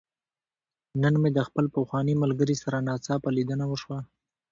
[1.01, 3.99] نن مې د خپل پخواني ملګري سره ناڅاپه ليدنه وشوه.